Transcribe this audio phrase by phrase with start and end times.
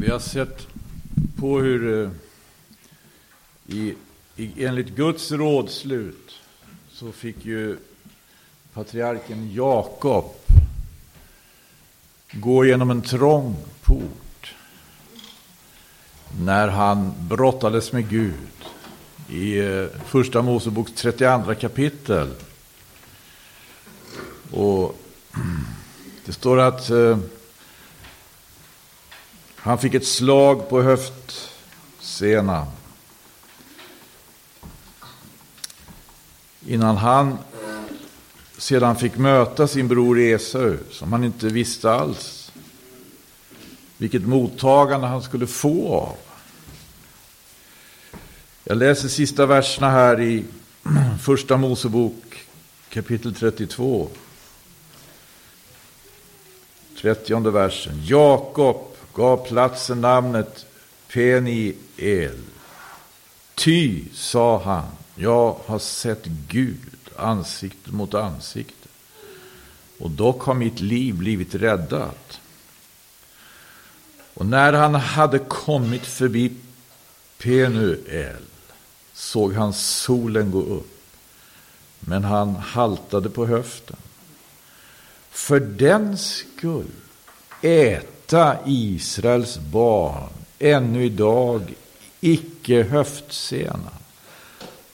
[0.00, 0.66] Vi har sett
[1.36, 2.10] på hur eh,
[3.66, 3.94] i,
[4.36, 6.32] i, enligt Guds rådslut
[6.90, 7.76] så fick ju
[8.74, 10.34] patriarken Jakob
[12.32, 14.54] gå genom en trång port
[16.40, 18.34] när han brottades med Gud
[19.28, 22.28] i eh, Första Moseboks 32 kapitel.
[24.52, 25.00] Och
[26.24, 27.18] det står att eh,
[29.62, 32.66] han fick ett slag på höftsenan.
[36.66, 37.38] Innan han
[38.58, 42.40] sedan fick möta sin bror Esau, som han inte visste alls
[44.00, 46.16] vilket mottagande han skulle få av.
[48.64, 50.44] Jag läser sista verserna här i
[51.22, 52.46] Första Mosebok
[52.88, 54.08] kapitel 32.
[57.00, 58.02] 30 versen.
[58.04, 60.66] Jakob gav platsen namnet
[61.12, 62.38] Peniel.
[63.54, 68.88] Ty, sa han, jag har sett Gud ansikte mot ansikte.
[69.98, 72.40] Och dock har mitt liv blivit räddat.
[74.34, 76.52] Och när han hade kommit förbi
[77.38, 78.42] Penuel
[79.12, 81.00] såg han solen gå upp.
[82.00, 83.96] Men han haltade på höften.
[85.30, 86.90] För den skull
[88.30, 90.28] detta Israels barn
[90.58, 91.74] ännu idag
[92.20, 93.90] icke höftsena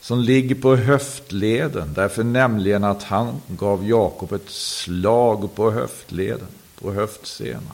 [0.01, 1.93] som ligger på höftleden.
[1.93, 6.47] Därför nämligen att han gav Jakob ett slag på höftleden,
[6.81, 7.71] på höftsena.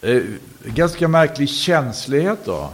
[0.00, 0.22] Eh,
[0.64, 2.72] ganska märklig känslighet då.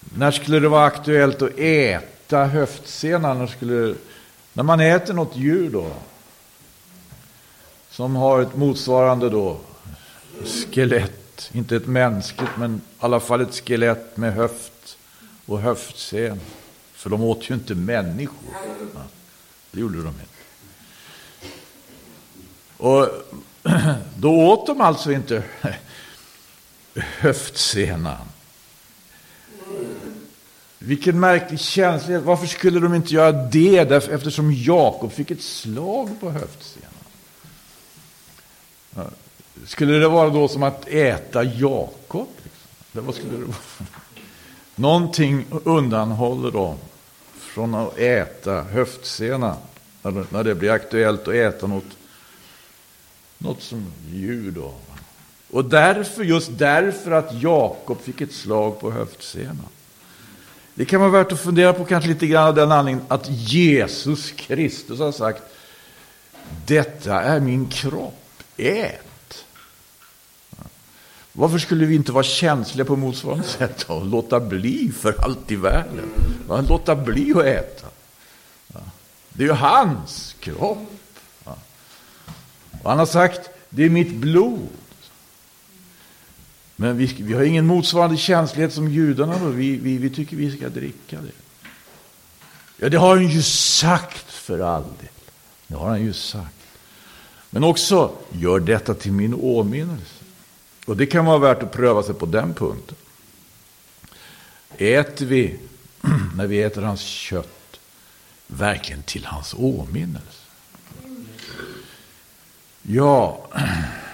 [0.00, 3.38] När skulle det vara aktuellt att äta höftsenan?
[3.38, 3.94] När, skulle,
[4.52, 5.92] när man äter något djur då?
[8.00, 9.56] Som har ett motsvarande då
[10.44, 11.50] skelett.
[11.52, 14.98] Inte ett mänskligt, men i alla fall ett skelett med höft
[15.46, 16.40] och höftsen.
[16.92, 18.54] För de åt ju inte människor.
[19.70, 20.24] Det gjorde de inte.
[22.76, 23.08] Och
[24.16, 25.42] då åt de alltså inte
[26.94, 28.26] höftsenan.
[30.78, 32.22] Vilken märklig känslighet.
[32.22, 34.08] Varför skulle de inte göra det?
[34.08, 36.99] Eftersom Jakob fick ett slag på höftsenan.
[39.66, 42.28] Skulle det vara då som att äta Jakob?
[42.42, 43.06] Liksom?
[43.06, 43.56] vad skulle det vara?
[44.74, 46.76] Någonting undanhåller dem
[47.38, 49.56] från att äta höftsena
[50.02, 51.96] när det blir aktuellt att äta något,
[53.38, 54.50] något som djur.
[54.50, 54.74] Då.
[55.50, 59.64] Och därför, just därför att Jakob fick ett slag på höftsena.
[60.74, 64.30] Det kan vara värt att fundera på kanske lite grann av den anledningen att Jesus
[64.30, 65.42] Kristus har sagt
[66.66, 68.19] Detta är min kropp,
[68.68, 69.44] ät.
[71.32, 75.56] Varför skulle vi inte vara känsliga på motsvarande sätt och låta bli för allt i
[75.56, 76.10] världen?
[76.68, 77.86] Låta bli att äta.
[79.28, 80.90] Det är ju hans kropp.
[82.82, 84.68] Och han har sagt, det är mitt blod.
[86.76, 89.38] Men vi, vi har ingen motsvarande känslighet som judarna.
[89.38, 89.48] Då.
[89.48, 91.68] Vi, vi, vi tycker vi ska dricka det.
[92.76, 95.08] Ja, det har han ju sagt för all del.
[95.66, 96.59] Det har han ju sagt.
[97.50, 100.24] Men också, gör detta till min åminnelse.
[100.86, 102.96] Och det kan vara värt att pröva sig på den punkten.
[104.76, 105.58] Äter vi,
[106.36, 107.80] när vi äter hans kött,
[108.46, 110.40] verkligen till hans åminnelse?
[112.82, 113.48] Ja,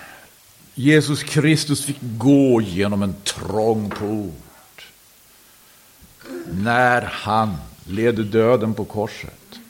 [0.75, 4.87] Jesus Kristus fick gå genom en trång port
[6.51, 9.61] när han led döden på korset.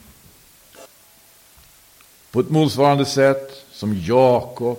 [2.37, 4.79] På ett motsvarande sätt som Jakob,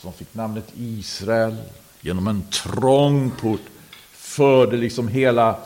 [0.00, 1.56] som fick namnet Israel,
[2.00, 3.60] genom en trång port
[4.12, 5.56] förde liksom hela,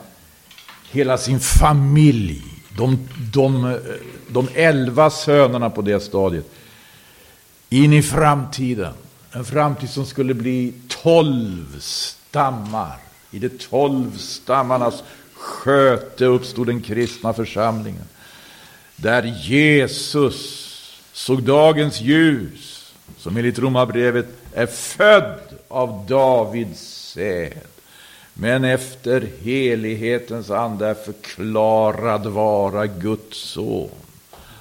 [0.91, 2.43] hela sin familj,
[2.77, 3.79] de, de,
[4.29, 6.51] de elva sönerna på det stadiet,
[7.69, 8.95] in i framtiden.
[9.33, 12.97] En framtid som skulle bli tolv stammar.
[13.31, 15.03] I de tolv stammarnas
[15.35, 18.05] sköte uppstod den kristna församlingen.
[18.97, 20.70] Där Jesus
[21.21, 27.61] såg dagens ljus, som enligt Romarbrevet är född av Davids säd,
[28.35, 33.91] men efter helighetens ande är förklarad vara Guds son,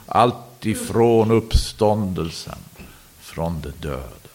[0.06, 2.59] alltifrån uppståndelsen
[3.19, 4.29] från de döda.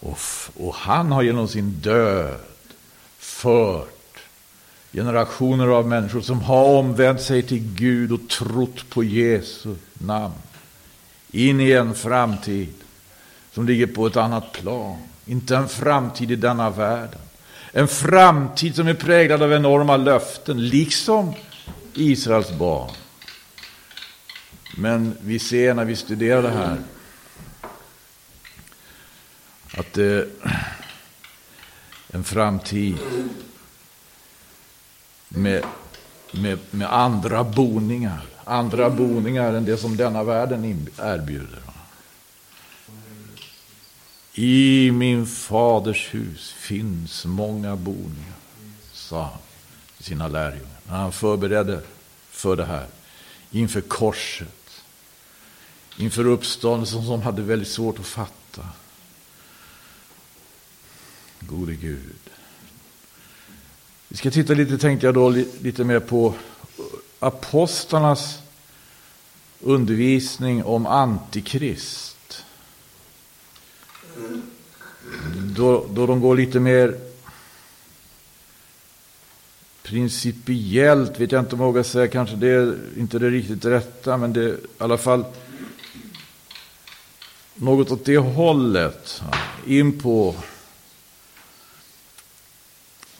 [0.00, 0.18] Och,
[0.56, 2.40] och han har genom sin död
[3.18, 4.18] fört
[4.92, 10.34] generationer av människor som har omvänt sig till Gud och trott på Jesu namn
[11.30, 12.74] in i en framtid
[13.52, 14.98] som ligger på ett annat plan.
[15.24, 17.20] Inte en framtid i denna världen.
[17.72, 21.34] En framtid som är präglad av enorma löften, liksom
[21.94, 22.90] Israels barn.
[24.76, 26.78] Men vi ser när vi studerar det här
[29.76, 30.28] att det är
[32.10, 32.96] en framtid
[35.28, 35.64] med,
[36.32, 38.26] med, med andra boningar.
[38.48, 41.62] Andra boningar än det som denna världen erbjuder.
[44.34, 48.38] I min faders hus finns många boningar,
[48.92, 49.38] sa han
[49.96, 51.80] till sina lärjungar när han förberedde
[52.30, 52.86] för det här.
[53.50, 54.82] Inför korset,
[55.96, 58.66] inför uppståndelsen som hade väldigt svårt att fatta.
[61.40, 62.20] Gode Gud.
[64.08, 65.30] Vi ska titta lite, tänkte jag då,
[65.60, 66.34] lite mer på
[67.18, 68.38] apostlarnas
[69.60, 72.44] undervisning om antikrist.
[75.56, 76.98] Då, då de går lite mer
[79.82, 84.16] principiellt, vet jag inte om jag vågar säga, kanske det är inte det riktigt rätta,
[84.16, 85.24] men det är i alla fall
[87.54, 89.22] något åt det hållet.
[89.66, 90.34] In på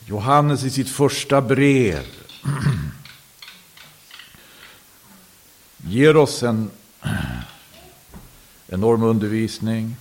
[0.06, 2.06] Johannes i sitt första brev
[5.88, 6.70] ger oss en
[8.69, 9.96] enorm undervisning.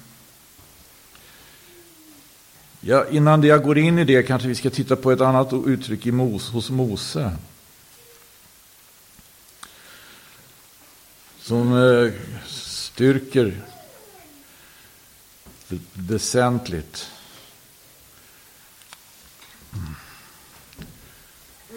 [2.81, 6.05] Ja, innan jag går in i det kanske vi ska titta på ett annat uttryck
[6.05, 7.31] i Mos, hos Mose.
[11.39, 12.11] Som eh,
[12.47, 13.61] styrker
[15.93, 17.09] väsentligt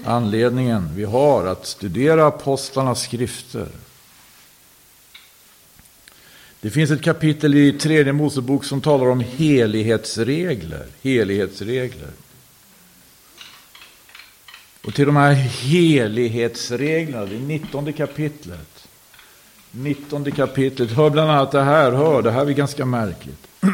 [0.04, 3.68] anledningen vi har att studera apostlarnas skrifter.
[6.60, 10.86] Det finns ett kapitel i tredje Mosebok som talar om helighetsregler.
[11.02, 12.10] Helighetsregler.
[14.84, 18.88] Och till de här helighetsreglerna, det är 19 kapitlet.
[19.70, 23.46] 19 kapitlet, hör bland annat det här, hör, det här är ganska märkligt.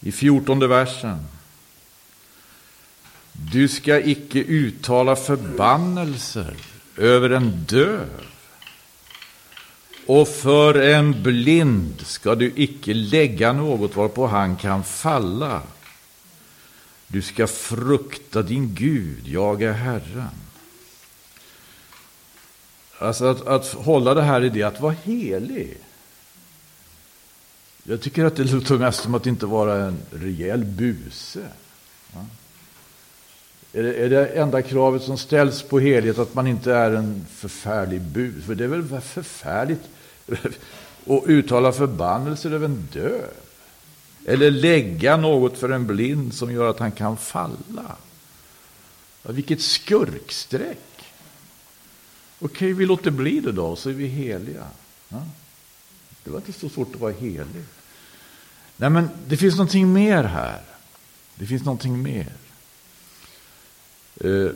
[0.00, 1.26] I 14 versen.
[3.32, 6.56] Du ska icke uttala förbannelser
[6.96, 8.08] över en död.
[10.12, 15.62] Och för en blind ska du icke lägga något varpå han kan falla.
[17.06, 20.28] Du ska frukta din Gud, jag är Herren.
[22.98, 25.78] Alltså att, att hålla det här i det, att vara helig.
[27.84, 31.48] Jag tycker att det låter mest som att inte vara en rejäl buse.
[32.12, 32.26] Ja.
[33.72, 37.26] Är det, är det enda kravet som ställs på helhet att man inte är en
[37.30, 38.44] förfärlig bus?
[38.44, 39.82] För det är väl förfärligt
[41.04, 43.30] och uttala förbannelser över en död?
[44.26, 47.96] Eller lägga något för en blind som gör att han kan falla?
[49.22, 50.78] Ja, vilket skurkstreck!
[52.38, 54.66] Okej, vi låter bli det då, så är vi heliga.
[55.08, 55.22] Ja.
[56.24, 57.64] Det var inte så svårt att vara helig.
[58.76, 60.62] Nej, men det finns någonting mer här.
[61.34, 62.32] Det finns någonting mer.
[64.20, 64.50] Eh,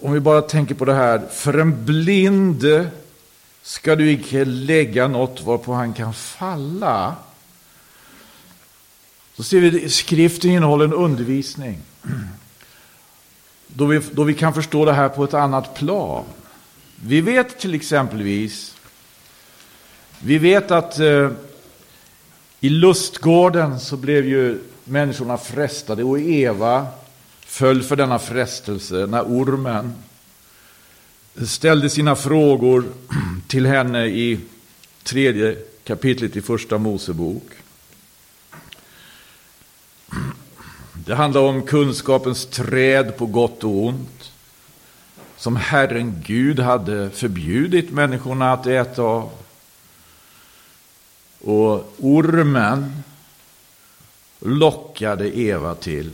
[0.00, 1.22] om vi bara tänker på det här.
[1.30, 2.64] För en blind
[3.62, 7.16] ska du icke lägga något varpå han kan falla.
[9.36, 11.78] Så ser vi att skriften innehåller en undervisning.
[13.66, 16.24] Då vi, då vi kan förstå det här på ett annat plan.
[17.04, 18.76] Vi vet till exempelvis,
[20.20, 21.30] vi vet att eh,
[22.60, 26.86] i lustgården så blev ju människorna frestade och Eva
[27.50, 29.94] föll för denna frestelse när ormen
[31.46, 32.84] ställde sina frågor
[33.46, 34.40] till henne i
[35.02, 37.42] tredje kapitlet i första Mosebok.
[40.94, 44.32] Det handlar om kunskapens träd på gott och ont
[45.36, 49.30] som Herren Gud hade förbjudit människorna att äta av.
[51.40, 53.02] Och ormen
[54.38, 56.10] lockade Eva till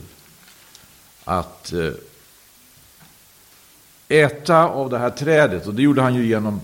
[1.27, 1.91] att eh,
[4.07, 5.67] äta av det här trädet.
[5.67, 6.61] Och det gjorde han ju genom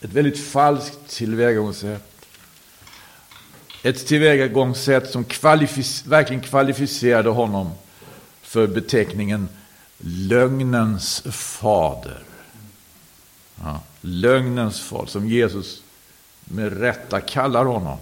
[0.00, 2.26] ett väldigt falskt tillvägagångssätt.
[3.82, 7.70] Ett tillvägagångssätt som kvalific verkligen kvalificerade honom
[8.42, 9.48] för beteckningen
[9.98, 12.22] lögnens fader.
[13.62, 15.82] Ja, lögnens fader, som Jesus
[16.44, 17.98] med rätta kallar honom.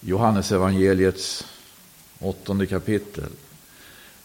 [0.00, 1.46] Johannes evangeliets
[2.18, 3.30] åttonde kapitel.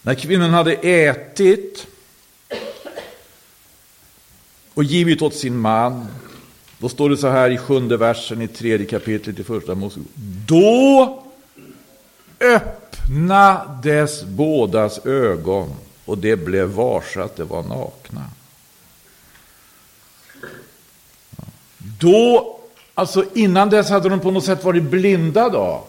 [0.02, 1.88] När kvinnan hade ätit
[4.74, 6.08] och givit åt sin man.
[6.78, 10.08] Då står det så här i sjunde versen i tredje kapitlet i första Mosebok.
[10.48, 11.24] Då
[12.40, 15.70] öppnades bådas ögon
[16.06, 18.26] och det blev varse att det var nakna.
[21.78, 22.60] Då,
[22.94, 25.84] alltså innan dess hade de på något sätt varit blinda då.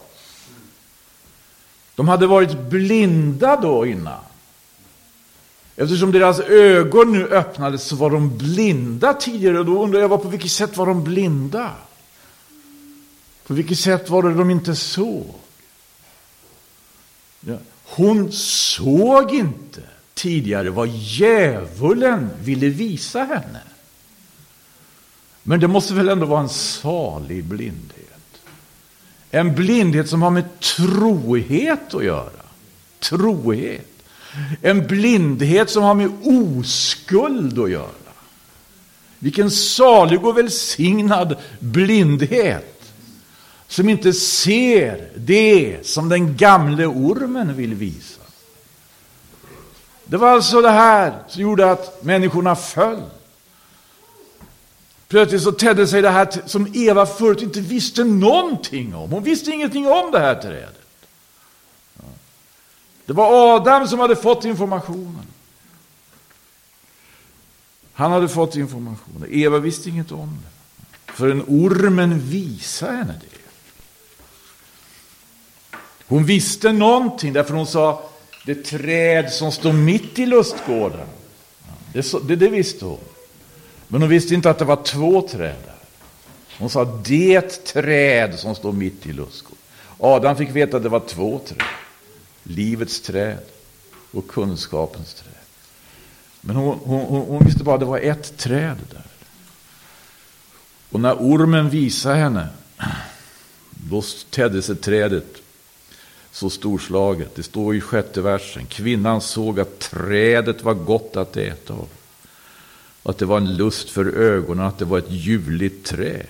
[1.95, 4.19] De hade varit blinda då innan.
[5.75, 9.59] Eftersom deras ögon nu öppnades så var de blinda tidigare.
[9.59, 11.71] Och då undrar jag, på vilket sätt var de blinda?
[13.47, 15.35] På vilket sätt var det de inte såg?
[17.83, 19.81] Hon såg inte
[20.13, 23.61] tidigare vad djävulen ville visa henne.
[25.43, 27.92] Men det måste väl ändå vara en salig blindhet?
[29.33, 32.29] En blindhet som har med trohet att göra.
[32.99, 33.87] Trohet.
[34.61, 38.13] En blindhet som har med oskuld att göra.
[39.19, 42.81] Vilken salig och välsignad blindhet.
[43.67, 48.21] Som inte ser det som den gamle ormen vill visa.
[50.05, 53.01] Det var alltså det här som gjorde att människorna föll.
[55.07, 59.11] Plötsligt så tedde sig det här som Eva förut inte visste någonting om.
[59.11, 60.79] Hon visste ingenting om det här trädet.
[63.05, 65.25] Det var Adam som hade fått informationen.
[67.93, 69.29] Han hade fått informationen.
[69.31, 70.49] Eva visste inget om det.
[71.13, 73.37] Förrän ormen visade henne det.
[76.07, 78.09] Hon visste någonting därför hon sa
[78.45, 81.07] det träd som står mitt i lustgården.
[81.93, 82.99] Det, det, det visste hon.
[83.93, 85.75] Men hon visste inte att det var två träd där.
[86.59, 89.57] Hon sa det träd som står mitt i lustgården.
[89.97, 91.61] Adam fick veta att det var två träd.
[92.43, 93.39] Livets träd
[94.11, 95.33] och kunskapens träd.
[96.41, 99.05] Men hon, hon, hon visste bara att det var ett träd där.
[100.89, 102.47] Och när ormen visade henne,
[103.69, 105.37] då tedde sig trädet
[106.31, 107.35] så storslaget.
[107.35, 108.65] Det står i sjätte versen.
[108.65, 111.87] Kvinnan såg att trädet var gott att äta av.
[113.03, 116.27] Att det var en lust för ögonen, att det var ett ljuvligt träd.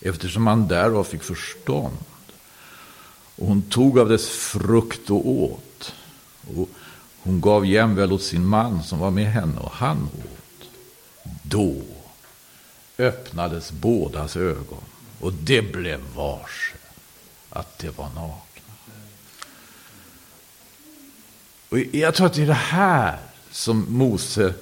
[0.00, 1.96] Eftersom man därav fick förstånd.
[3.36, 5.94] Och hon tog av dess frukt och åt.
[6.56, 6.68] Och
[7.22, 10.68] hon gav jämväl åt sin man som var med henne och han åt.
[11.42, 11.82] Då
[12.98, 14.84] öppnades bådas ögon
[15.20, 16.76] och det blev varse
[17.50, 18.74] att det var nakna.
[21.68, 23.18] Och jag tror att det är det här
[23.50, 24.54] som Mose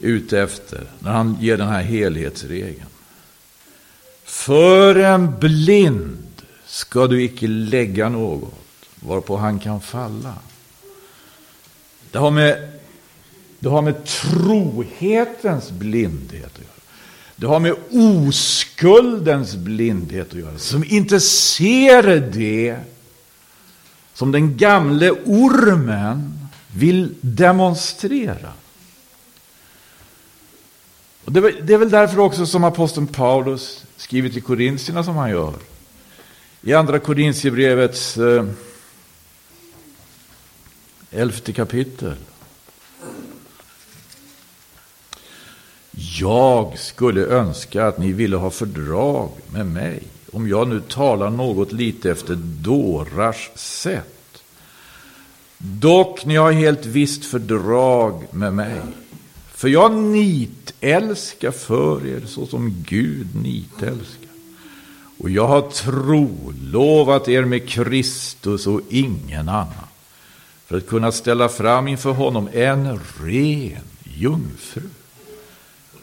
[0.00, 2.88] ute efter när han ger den här helhetsregeln.
[4.24, 8.54] För en blind ska du icke lägga något
[9.00, 10.34] varpå han kan falla.
[12.10, 12.78] Det har med,
[13.58, 16.68] det har med trohetens blindhet att göra.
[17.36, 20.58] Det har med oskuldens blindhet att göra.
[20.58, 22.76] Som inte ser det
[24.14, 28.52] som den gamle ormen vill demonstrera.
[31.28, 35.54] Och det, är väl därför också som aposteln Paulus skriver till Korintierna som han gör.
[36.60, 38.44] I andra Korintierbrevets eh,
[41.10, 42.14] elfte kapitel.
[46.20, 51.72] Jag skulle önska att ni ville ha fördrag med mig, om jag nu talar något
[51.72, 54.42] lite efter dårars sätt.
[55.58, 58.80] Dock, ni har helt visst fördrag med mig.
[59.58, 64.30] För jag nitälskar för er så som Gud nitälskar.
[65.18, 69.88] Och jag har trolovat er med Kristus och ingen annan.
[70.66, 74.88] För att kunna ställa fram inför honom en ren jungfru.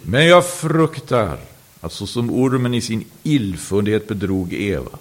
[0.02, 1.38] Men jag fruktar
[1.82, 4.98] att så som ormen i sin illfundighet bedrog Eva,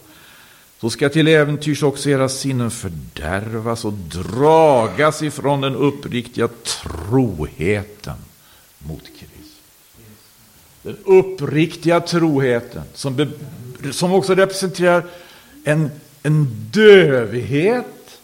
[0.80, 8.16] så ska till äventyrs också era sinnen fördärvas och dragas ifrån den uppriktiga troheten
[8.88, 9.60] mot Kristus.
[10.82, 13.28] Den uppriktiga troheten som, be,
[13.92, 15.04] som också representerar
[15.64, 15.90] en,
[16.22, 18.20] en dövhet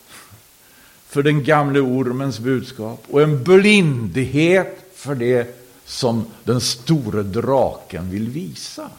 [1.07, 8.29] för den gamle ormens budskap och en blindhet för det som den store draken vill
[8.29, 8.91] visa.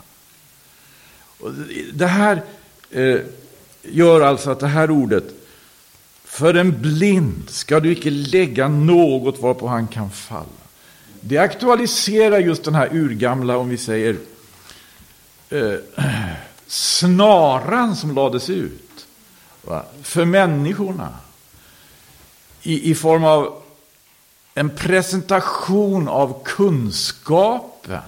[1.39, 1.51] Och
[1.94, 2.44] det här
[2.91, 3.20] eh,
[3.82, 5.24] gör alltså att det här ordet,
[6.24, 10.61] för en blind ska du icke lägga något varpå han kan falla.
[11.22, 14.18] Det aktualiserar just den här urgamla, om vi säger,
[15.50, 15.75] eh,
[16.68, 19.08] snaran som lades ut
[19.62, 19.86] va?
[20.04, 21.18] för människorna.
[22.62, 23.62] I, I form av
[24.54, 28.01] en presentation av kunskapen.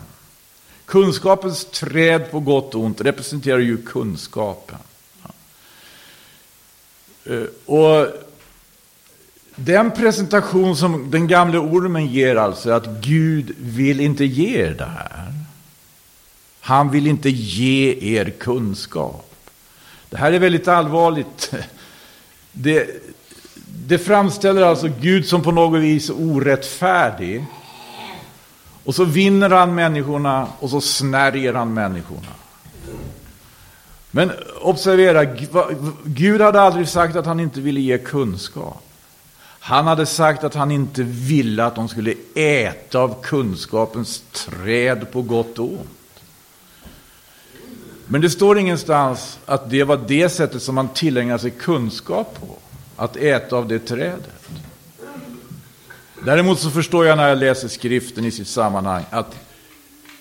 [0.86, 4.77] Kunskapens träd på gott och ont representerar ju kunskapen.
[7.25, 8.08] Eh, och
[9.55, 14.86] den presentation som den gamle ormen ger alltså att Gud vill inte ge er det
[14.86, 15.33] här.
[16.60, 19.36] Han vill inte ge er kunskap.
[20.10, 21.53] Det här är väldigt allvarligt.
[22.55, 22.88] Det,
[23.88, 27.45] det framställer alltså Gud som på något vis orättfärdig.
[28.83, 32.33] Och så vinner han människorna och så snärjer han människorna.
[34.12, 34.31] Men
[34.62, 35.25] observera,
[36.03, 38.92] Gud hade aldrig sagt att han inte ville ge kunskap.
[39.65, 45.22] Han hade sagt att han inte ville att de skulle äta av kunskapens träd på
[45.22, 46.24] gott och ont.
[48.05, 52.58] Men det står ingenstans att det var det sättet som man tillägnade sig kunskap på.
[52.96, 54.50] Att äta av det trädet.
[56.25, 59.36] Däremot så förstår jag när jag läser skriften i sitt sammanhang att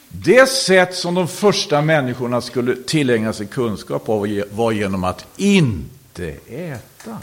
[0.09, 6.35] det sätt som de första människorna skulle tillägna sig kunskap av var genom att inte
[6.47, 7.19] äta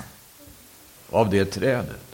[1.09, 2.08] av det trädet.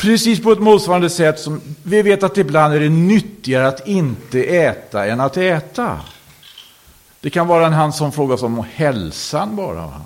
[0.00, 4.42] Precis på ett motsvarande sätt som vi vet att ibland är det nyttigare att inte
[4.44, 6.00] äta än att äta.
[7.20, 10.00] Det kan vara en han som frågar om hälsan bara.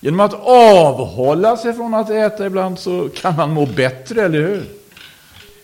[0.00, 4.72] Genom att avhålla sig från att äta ibland så kan man må bättre, eller hur?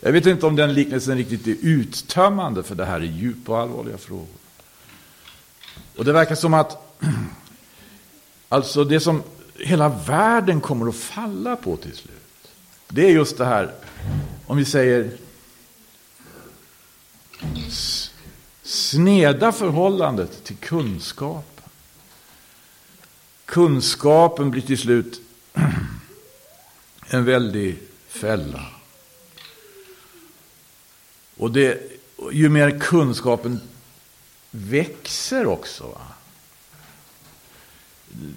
[0.01, 3.59] Jag vet inte om den liknelsen riktigt är uttömmande, för det här är djupa och
[3.59, 4.27] allvarliga frågor.
[5.97, 6.97] Och det verkar som att
[8.49, 9.23] alltså det som
[9.59, 12.20] hela världen kommer att falla på till slut,
[12.93, 13.75] det är just det här,
[14.47, 15.11] om vi säger
[18.63, 21.65] sneda förhållandet till kunskapen.
[23.45, 25.21] Kunskapen blir till slut
[27.09, 27.79] en väldig
[28.09, 28.67] fälla.
[31.37, 31.83] Och det,
[32.33, 33.61] ju mer kunskapen
[34.51, 35.85] växer också.
[35.87, 36.01] Va?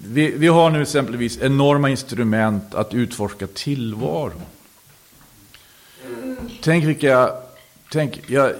[0.06, 4.42] Vi, vi, har nu exempelvis enorma instrument att utforska tillvaron.
[6.62, 7.30] Tänk vilka...
[7.90, 8.50] Tänk, ja,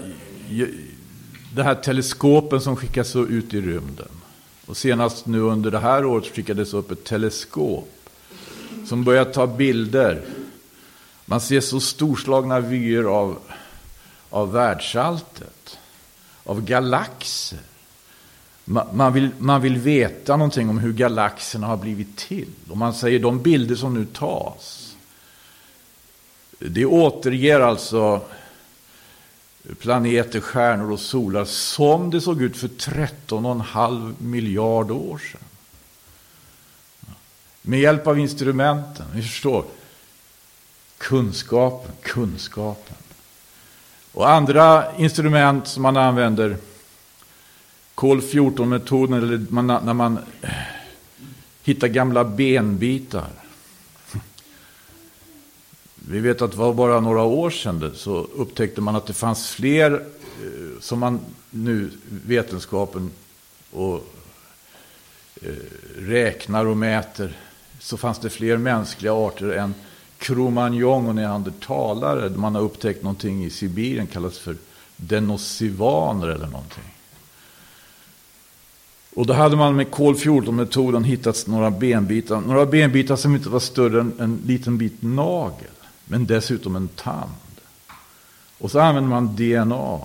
[1.54, 4.08] det här teleskopen som skickas ut i rymden.
[4.66, 8.10] Och senast nu under det här året skickades upp ett teleskop
[8.86, 10.22] som börjar ta bilder.
[11.26, 13.38] Man ser så storslagna vyer av,
[14.30, 15.78] av världsalltet,
[16.44, 17.58] av galaxer.
[18.64, 22.48] Man vill, man vill veta någonting om hur galaxerna har blivit till.
[22.70, 24.96] Och man säger de bilder som nu tas.
[26.58, 28.20] Det återger alltså
[29.78, 35.40] planeter, stjärnor och solar som det såg ut för 13,5 miljard år sedan.
[37.62, 39.64] Med hjälp av instrumenten, ni förstår.
[40.98, 42.96] Kunskapen, kunskapen.
[44.12, 46.56] Och andra instrument som man använder,
[47.94, 50.50] kol 14-metoden, eller man, när man eh,
[51.62, 53.30] hittar gamla benbitar.
[55.94, 59.48] Vi vet att det var bara några år sedan så upptäckte man att det fanns
[59.48, 63.10] fler, eh, som man nu, vetenskapen
[63.70, 63.94] och
[65.42, 65.52] eh,
[65.96, 67.36] räknar och mäter,
[67.80, 69.74] så fanns det fler mänskliga arter än
[70.18, 72.30] kromagnon och neandertalare.
[72.30, 74.56] Man har upptäckt någonting i Sibirien, kallas för
[74.96, 76.93] denosivaner eller någonting.
[79.14, 83.60] Och då hade man med kol 14-metoden hittat några benbitar, några benbitar som inte var
[83.60, 85.70] större än en liten bit nagel
[86.04, 87.30] men dessutom en tand.
[88.58, 90.00] Och så använde man DNA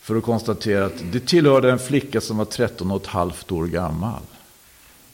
[0.00, 3.66] för att konstatera att det tillhörde en flicka som var 13 och ett halvt år
[3.66, 4.22] gammal.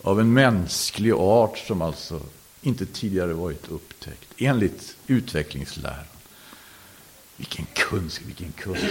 [0.03, 2.20] Av en mänsklig art som alltså
[2.61, 4.29] inte tidigare varit upptäckt.
[4.37, 6.05] Enligt utvecklingsläran.
[7.37, 8.90] Vilken kunskap, vilken kunskap.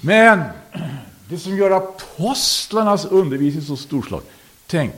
[0.00, 0.42] Men
[1.28, 4.22] det som gör apostlarnas undervisning så storslag.
[4.66, 4.92] Tänk,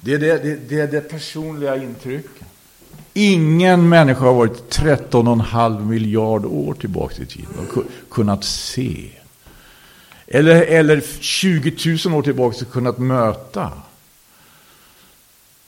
[0.00, 2.46] det är det, det, det, är det personliga intrycket.
[3.14, 9.10] Ingen människa har varit 13,5 miljard år tillbaka i tiden och kunnat se.
[10.26, 13.72] Eller, eller 20 000 år tillbaka och kunnat möta.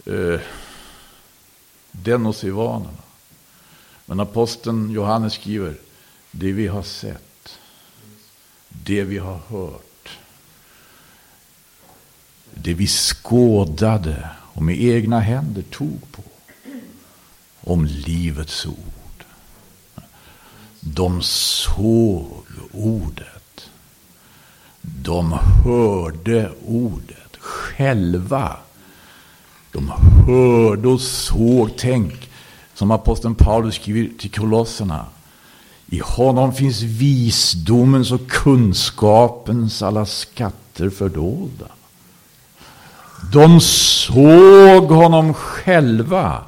[0.06, 0.40] Eh,
[1.90, 2.98] den och sivanerna.
[4.06, 5.74] Men aposteln Johannes skriver,
[6.30, 7.58] det vi har sett,
[8.68, 9.91] det vi har hört,
[12.62, 16.22] det vi skådade och med egna händer tog på
[17.60, 19.24] om Livets ord.
[20.80, 23.70] De såg ordet.
[24.80, 25.32] De
[25.64, 27.36] hörde ordet.
[27.38, 28.56] Själva
[29.72, 29.92] De
[30.26, 32.30] hörde och såg, tänk,
[32.74, 35.06] som aposteln Paulus skriver till kolosserna.
[35.86, 41.66] I honom finns visdomens och kunskapens alla skatter fördolda.
[43.30, 46.44] De såg honom själva.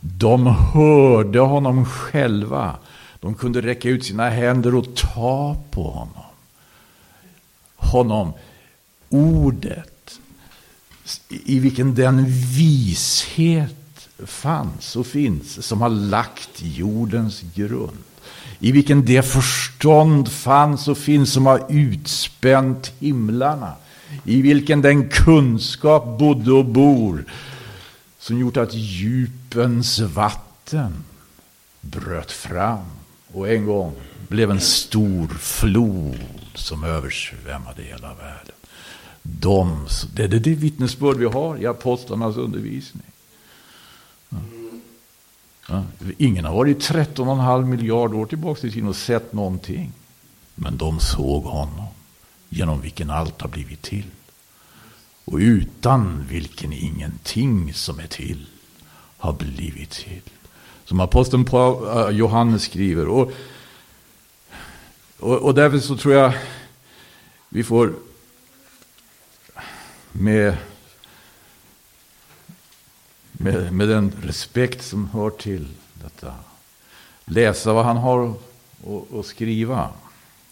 [0.00, 2.76] De hörde honom själva.
[3.20, 6.24] De kunde räcka ut sina händer och ta på honom.
[7.76, 8.32] Honom,
[9.08, 10.20] ordet,
[11.28, 12.24] i vilken den
[12.56, 17.98] vishet fanns och finns som har lagt jordens grund.
[18.58, 23.72] I vilken det förstånd fanns och finns som har utspänt himlarna.
[24.24, 27.24] I vilken den kunskap bodde och bor
[28.18, 31.04] som gjort att djupens vatten
[31.80, 32.84] bröt fram
[33.32, 33.94] och en gång
[34.28, 36.20] blev en stor flod
[36.54, 38.54] som översvämmade hela världen.
[39.22, 43.06] De, det är det vittnesbörd vi har i apostlarnas undervisning.
[45.68, 45.84] Ja.
[46.18, 49.92] Ingen har varit 13,5 miljard år tillbaka i tiden och sett någonting.
[50.54, 51.86] Men de såg honom,
[52.56, 54.04] genom vilken allt har blivit till.
[55.24, 58.46] Och utan vilken ingenting som är till
[59.16, 60.22] har blivit till.
[60.84, 63.08] Som aposteln eh, Johannes skriver.
[63.08, 63.32] Och,
[65.18, 66.32] och, och därför så tror jag
[67.48, 67.94] vi får
[70.12, 70.56] med,
[73.32, 76.34] med, med den respekt som hör till detta
[77.24, 78.34] läsa vad han har
[79.18, 79.90] att skriva.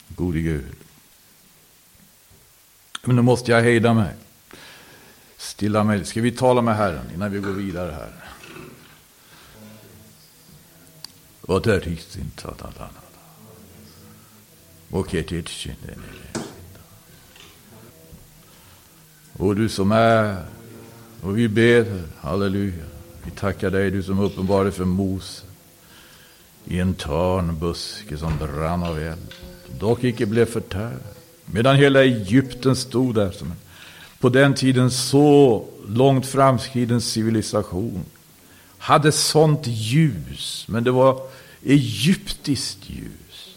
[0.08, 0.83] Gode Gud.
[3.04, 4.14] Men nu måste jag hejda mig.
[5.36, 6.04] Stilla mig.
[6.04, 8.12] Ska vi tala med Herren innan vi går vidare här?
[11.40, 12.44] Och det är riktigt.
[19.32, 20.44] Och du som är,
[21.22, 22.84] och vi ber, halleluja.
[23.22, 25.46] Vi tackar dig, du som uppenbarade för Mose
[26.64, 29.34] i en törnbuske som brann av eld,
[29.78, 31.13] dock icke blev förtärd.
[31.46, 33.56] Medan hela Egypten stod där som en
[34.24, 38.04] på den tiden så långt framskriden civilisation
[38.78, 41.20] hade sånt ljus, men det var
[41.64, 43.56] egyptiskt ljus.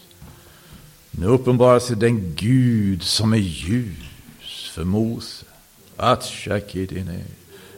[1.12, 5.45] Nu uppenbarar sig den Gud som är ljus för Mose.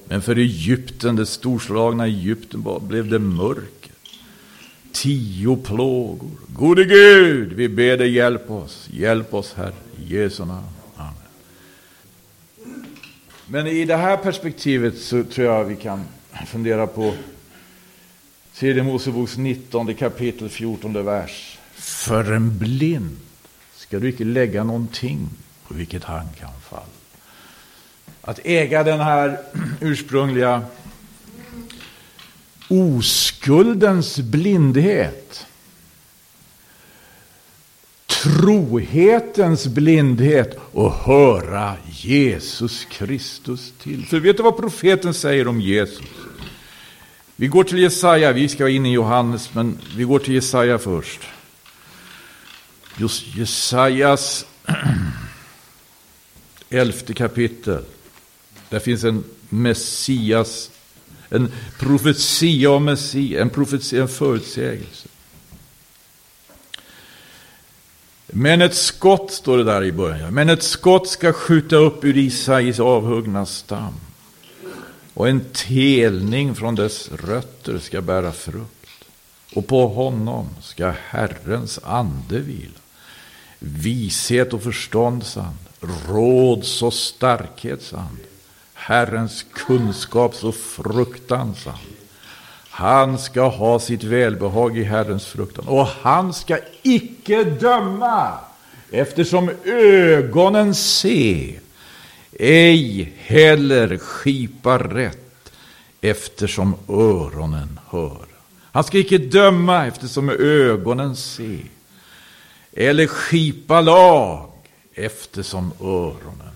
[0.08, 3.88] Men för Egypten, det storslagna Egypten, blev det mörker.
[4.91, 6.30] Tio plågor.
[6.47, 8.89] Gode Gud, vi ber dig hjälp oss.
[8.91, 10.65] Hjälp oss, Herre, i Jesu namn.
[10.95, 11.13] Amen.
[13.47, 16.04] Men i det här perspektivet så tror jag vi kan
[16.47, 17.13] fundera på
[18.56, 21.58] tredje Moseboks 19 kapitel 14 vers.
[21.73, 23.17] För en blind
[23.75, 25.30] ska du icke lägga någonting
[25.67, 26.84] på vilket han kan falla.
[28.21, 29.38] Att äga den här
[29.82, 30.65] ursprungliga
[32.69, 35.45] oskuldens blindhet
[38.23, 44.05] trohetens blindhet och höra Jesus Kristus till.
[44.05, 46.05] För vet du vad profeten säger om Jesus?
[47.36, 51.19] Vi går till Jesaja, vi ska in i Johannes, men vi går till Jesaja först.
[52.97, 54.45] Just Jesajas
[56.69, 57.84] elfte kapitel.
[58.69, 60.71] Där finns en Messias,
[61.30, 65.08] en profetia om Messias, en, profetia, en förutsägelse.
[68.28, 70.34] Men ett skott, står det där i början.
[70.34, 73.94] Men ett skott ska skjuta upp ur Isais avhuggna stam.
[75.13, 79.06] Och en telning från dess rötter ska bära frukt.
[79.54, 82.80] Och på honom ska Herrens ande vila.
[83.60, 85.58] Vishet och förståndsand,
[86.08, 88.18] råds och starkhetsand,
[88.89, 91.78] Herrens kunskaps och fruktansand.
[92.69, 95.67] Han ska ha sitt välbehag i Herrens fruktan.
[95.67, 98.38] Och han ska icke döma,
[98.91, 101.60] eftersom ögonen se,
[102.39, 105.52] ej heller skipa rätt,
[106.02, 108.25] eftersom öronen hör.
[108.71, 111.60] Han ska icke döma, eftersom ögonen se,
[112.73, 114.52] eller skipa lag,
[114.93, 116.49] eftersom öronen hör.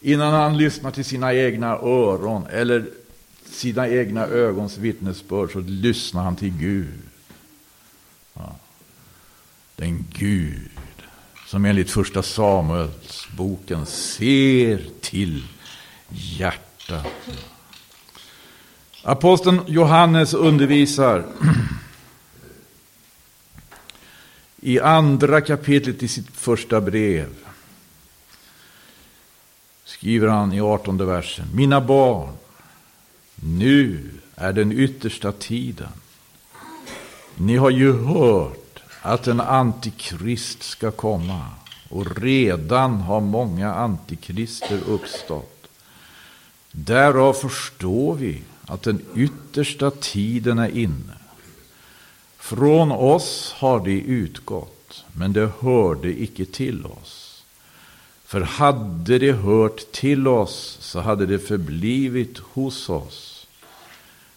[0.00, 2.90] Innan han lyssnar till sina egna öron, eller
[3.44, 7.00] sina egna ögons vittnesbörd så lyssnar han till Gud.
[8.34, 8.56] Ja.
[9.76, 10.70] Den Gud
[11.46, 15.46] som enligt första Samuelsboken ser till
[16.08, 17.06] hjärtat.
[19.02, 21.26] Aposteln Johannes undervisar
[24.60, 27.28] i andra kapitlet i sitt första brev
[29.90, 31.46] skriver han i 18 versen.
[31.54, 32.32] Mina barn,
[33.34, 35.92] nu är den yttersta tiden.
[37.36, 41.46] Ni har ju hört att en antikrist ska komma
[41.88, 45.66] och redan har många antikrister uppstått.
[46.72, 51.16] Därav förstår vi att den yttersta tiden är inne.
[52.38, 57.29] Från oss har det utgått, men det hörde icke till oss.
[58.30, 63.46] För hade det hört till oss så hade det förblivit hos oss.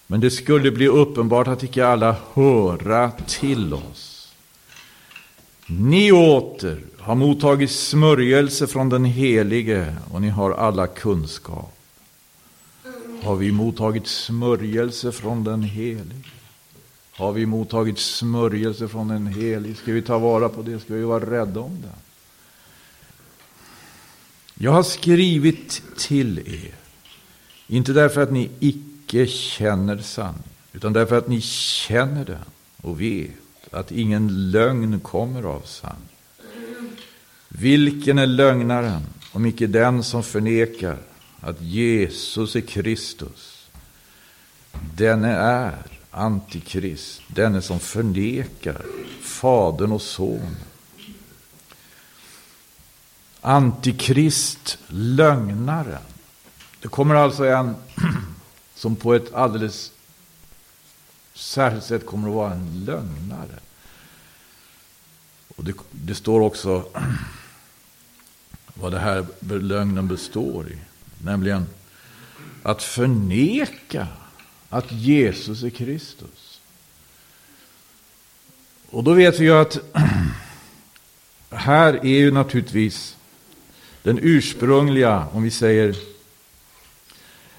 [0.07, 4.33] Men det skulle bli uppenbart att icke alla höra till oss.
[5.67, 11.77] Ni åter har mottagit smörjelse från den Helige och ni har alla kunskap.
[13.23, 16.29] Har vi mottagit smörjelse från den Helige?
[17.11, 19.75] Har vi mottagit smörjelse från den Helige?
[19.75, 20.79] Ska vi ta vara på det?
[20.79, 22.02] Ska vi vara rädda om det?
[24.55, 26.75] Jag har skrivit till er,
[27.67, 32.45] inte därför att ni icke känner sanning, utan därför att ni känner den
[32.81, 33.29] och vet
[33.71, 36.09] att ingen lögn kommer av sanning.
[37.49, 40.97] Vilken är lögnaren om icke den som förnekar
[41.39, 43.67] att Jesus är Kristus?
[44.95, 45.77] Denne är
[46.11, 48.81] antikrist, denne som förnekar
[49.21, 50.55] Fadern och Sonen.
[53.45, 56.01] Antikrist, lögnaren.
[56.81, 57.75] Det kommer alltså en
[58.75, 59.91] som på ett alldeles
[61.33, 63.59] särskilt sätt kommer att vara en lögnare.
[65.55, 66.85] Och det, det står också
[68.73, 70.77] vad det här lögnen består i.
[71.23, 71.65] Nämligen
[72.63, 74.07] att förneka
[74.69, 76.61] att Jesus är Kristus.
[78.89, 79.77] Och då vet vi ju att
[81.49, 83.17] här är ju naturligtvis
[84.03, 85.95] den ursprungliga, om vi säger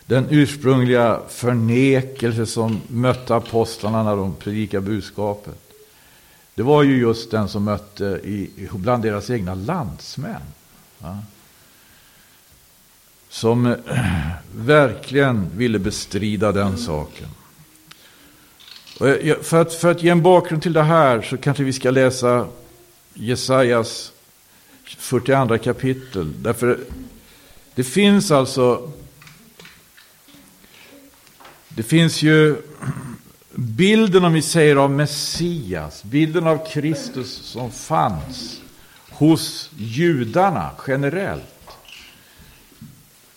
[0.06, 5.58] den ursprungliga förnekelse som mötte apostlarna när de predikade budskapet.
[6.54, 10.42] Det var ju just den som mötte i, bland deras egna landsmän.
[10.98, 11.18] Ja.
[13.28, 13.76] Som
[14.56, 17.28] verkligen ville bestrida den saken.
[19.42, 22.46] För att, för att ge en bakgrund till det här så kanske vi ska läsa
[23.14, 24.13] Jesajas
[24.86, 26.32] 42 kapitel.
[26.42, 26.78] Därför
[27.74, 28.92] det finns alltså
[31.68, 32.56] det finns ju
[33.54, 38.60] bilden, om vi säger av Messias, bilden av Kristus som fanns
[39.10, 41.70] hos judarna generellt.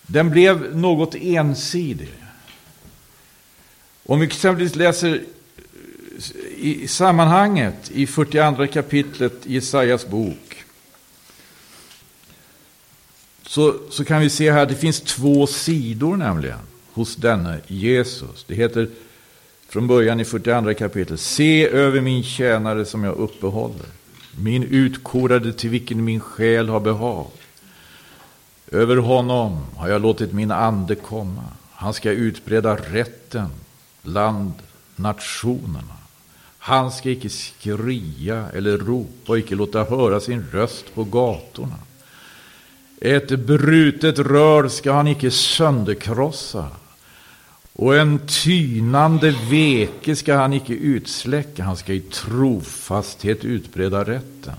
[0.02, 2.14] Den blev något ensidig.
[4.06, 5.24] Om vi exempelvis läser
[6.58, 10.57] i sammanhanget i 42 kapitlet i Jesajas bok.
[13.48, 16.60] Så, så kan vi se här att det finns två sidor nämligen
[16.94, 18.46] hos denne Jesus.
[18.48, 18.90] Det heter
[19.70, 23.86] från början i 42 kapitel, Se över min tjänare som jag uppehåller.
[24.40, 27.28] Min utkorade till vilken min själ har behag.
[28.72, 31.44] Över honom har jag låtit min ande komma.
[31.72, 33.50] Han ska utbreda rätten
[34.02, 34.52] bland
[34.96, 35.98] nationerna.
[36.58, 41.80] Han ska icke skria eller ropa och icke låta höra sin röst på gatorna.
[43.02, 46.68] Ett brutet rör ska han icke sönderkrossa
[47.74, 54.54] och en tynande veke ska han icke utsläcka, han ska i trofasthet utbreda rätten.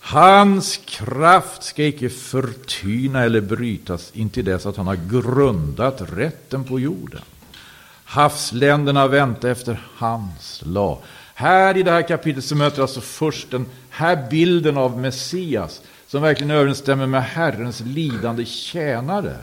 [0.00, 6.80] Hans kraft ska icke förtyna eller brytas intill dess att han har grundat rätten på
[6.80, 7.22] jorden.
[8.04, 10.98] Havsländerna väntar efter hans lag.
[11.34, 15.82] Här i det här kapitlet så möter alltså först den här bilden av Messias
[16.14, 19.36] som verkligen överensstämmer med Herrens lidande tjänare.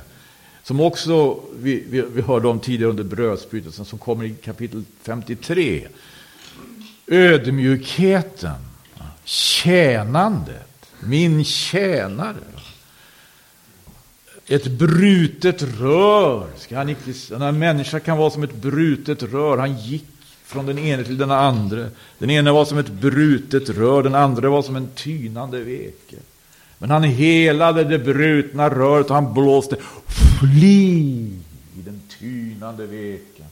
[0.64, 5.88] Som också vi, vi, vi hörde om tidigare under brödsbrytelsen som kommer i kapitel 53.
[7.08, 8.56] Ödmjukheten,
[9.24, 12.36] tjänandet, min tjänare.
[14.48, 16.48] Ett brutet rör.
[16.58, 19.58] Ska han inte, en människa kan vara som ett brutet rör.
[19.58, 20.06] Han gick
[20.46, 21.86] från den ene till den andra.
[22.18, 26.18] Den ene var som ett brutet rör, den andra var som en tynande veke.
[26.82, 29.78] Men han helade det brutna röret och han blåste
[30.40, 31.26] fly
[31.78, 33.46] i den tynande veken.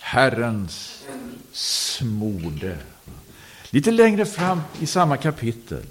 [0.00, 1.04] Herrens
[1.52, 2.78] smorde.
[3.70, 5.82] Lite längre fram i samma kapitel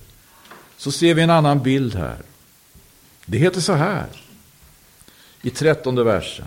[0.77, 2.17] så ser vi en annan bild här.
[3.25, 4.08] Det heter så här
[5.41, 6.45] i trettonde versen.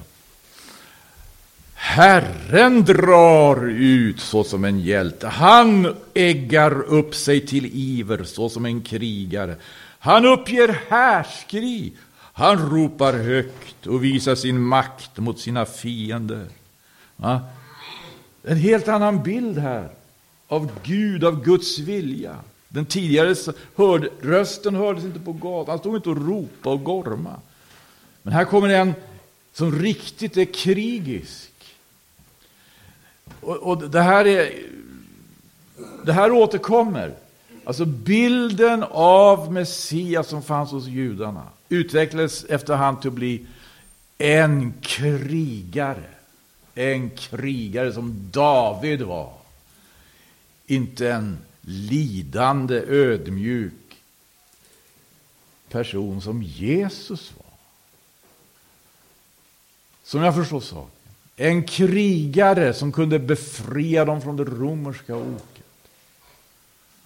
[1.75, 5.29] Herren drar ut såsom en hjälte.
[5.29, 9.57] Han äggar upp sig till iver såsom en krigare.
[10.05, 11.93] Han uppger härskri.
[12.17, 16.47] Han ropar högt och visar sin makt mot sina fiender.
[17.17, 17.41] Ja.
[18.43, 19.89] En helt annan bild här
[20.49, 22.37] av Gud, av Guds vilja.
[22.69, 23.35] Den tidigare
[23.77, 27.41] hörd, rösten hördes inte på gatan, han stod inte och ropade och gorma.
[28.23, 28.95] Men här kommer en
[29.53, 31.53] som riktigt är krigisk.
[33.41, 34.53] Och, och det här är
[36.05, 37.15] det här återkommer.
[37.65, 43.47] Alltså bilden av Messias som fanns hos judarna utvecklades efterhand till att bli
[44.19, 46.11] en krigare.
[46.75, 49.33] En krigare som David var.
[50.67, 53.73] Inte en lidande, ödmjuk
[55.75, 57.53] person som Jesus var.
[60.05, 60.91] Som jag förstår saken.
[61.37, 65.64] En krigare som kunde befria dem från det romerska oket.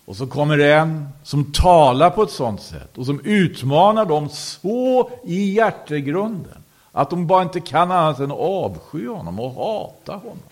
[0.08, 5.10] Och så kommer en som talar på ett sådant sätt och som utmanar dem så
[5.24, 10.42] i hjärtegrunden att de bara inte kan annat än avsky honom och hata honom.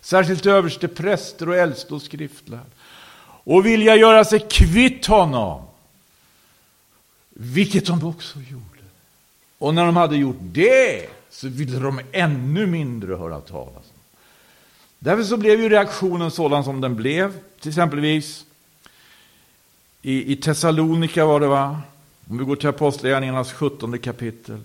[0.00, 2.66] Särskilt överste präster och äldste och skriftlärd.
[3.22, 5.62] Och vilja göra sig kvitt honom.
[7.28, 8.84] Vilket de också gjorde.
[9.58, 14.00] Och när de hade gjort det så ville de ännu mindre höra talas om.
[14.98, 17.32] Därför så blev ju reaktionen sådan som den blev.
[17.60, 18.44] Till exempelvis
[20.06, 21.82] i, i Thessalonika var det va?
[22.28, 24.60] Om vi går till Apostlagärningarnas 17 kapitel.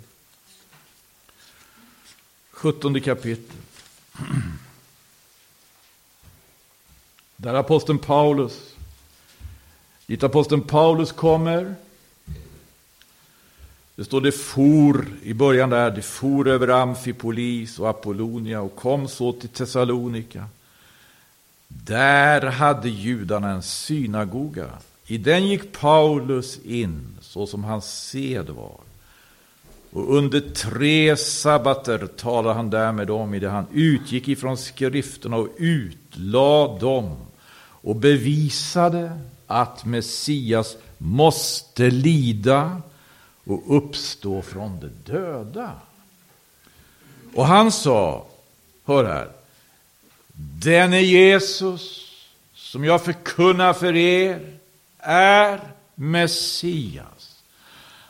[2.52, 3.56] 17 kapitel.
[7.36, 8.76] Där aposteln Paulus,
[10.06, 11.76] dit aposteln Paulus kommer.
[13.96, 19.08] Det står det for i början där, det for över Amfipolis och Apollonia och kom
[19.08, 20.46] så till Thessalonika.
[21.68, 24.70] Där hade judarna en synagoga
[25.10, 28.80] i den gick Paulus in, så som hans sed var.
[29.92, 35.38] Och under tre sabbater talade han där med dem i det han utgick ifrån skrifterna
[35.38, 37.16] och utlade dem
[37.82, 42.82] och bevisade att Messias måste lida
[43.44, 45.72] och uppstå från de döda.
[47.34, 48.28] Och han sa,
[48.86, 49.28] hör här,
[50.64, 52.06] denne Jesus
[52.56, 54.59] som jag förkunnar för er
[55.00, 55.60] är
[55.96, 57.44] Messias.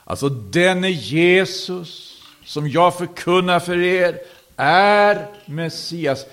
[0.04, 4.19] Alltså denne Jesus som jag förkunnar för er
[4.56, 6.25] är Messias.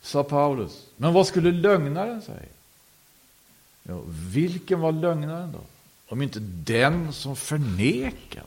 [0.00, 0.86] Sa Paulus.
[0.96, 2.38] Men vad skulle lögnaren säga?
[3.82, 5.60] Ja, vilken var lögnaren då?
[6.08, 8.44] Om inte den som förnekar